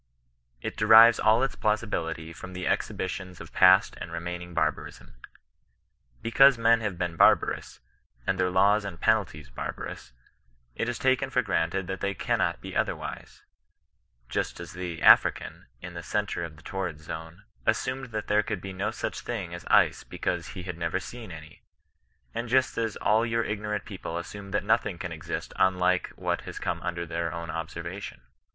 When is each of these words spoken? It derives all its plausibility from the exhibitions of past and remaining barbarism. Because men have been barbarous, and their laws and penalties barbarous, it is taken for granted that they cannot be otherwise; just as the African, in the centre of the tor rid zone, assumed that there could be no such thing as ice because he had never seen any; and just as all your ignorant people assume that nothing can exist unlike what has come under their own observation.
It 0.61 0.75
derives 0.75 1.19
all 1.19 1.43
its 1.43 1.55
plausibility 1.55 2.33
from 2.33 2.53
the 2.53 2.65
exhibitions 2.65 3.39
of 3.39 3.53
past 3.53 3.95
and 4.01 4.11
remaining 4.11 4.55
barbarism. 4.55 5.13
Because 6.23 6.57
men 6.57 6.81
have 6.81 6.97
been 6.97 7.15
barbarous, 7.15 7.81
and 8.25 8.39
their 8.39 8.49
laws 8.49 8.83
and 8.83 8.99
penalties 8.99 9.51
barbarous, 9.51 10.11
it 10.73 10.89
is 10.89 10.97
taken 10.97 11.29
for 11.29 11.43
granted 11.43 11.85
that 11.85 12.01
they 12.01 12.15
cannot 12.15 12.61
be 12.61 12.75
otherwise; 12.75 13.43
just 14.27 14.59
as 14.59 14.73
the 14.73 15.03
African, 15.03 15.67
in 15.83 15.93
the 15.93 16.01
centre 16.01 16.43
of 16.43 16.55
the 16.57 16.63
tor 16.63 16.85
rid 16.85 16.99
zone, 16.99 17.43
assumed 17.67 18.05
that 18.07 18.25
there 18.25 18.41
could 18.41 18.59
be 18.59 18.73
no 18.73 18.89
such 18.89 19.19
thing 19.19 19.53
as 19.53 19.65
ice 19.67 20.03
because 20.03 20.47
he 20.57 20.63
had 20.63 20.79
never 20.79 20.99
seen 20.99 21.31
any; 21.31 21.61
and 22.33 22.49
just 22.49 22.75
as 22.75 22.95
all 22.95 23.23
your 23.23 23.43
ignorant 23.43 23.85
people 23.85 24.17
assume 24.17 24.49
that 24.49 24.63
nothing 24.63 24.97
can 24.97 25.11
exist 25.11 25.53
unlike 25.57 26.07
what 26.15 26.41
has 26.41 26.57
come 26.57 26.81
under 26.81 27.05
their 27.05 27.31
own 27.31 27.51
observation. 27.51 28.21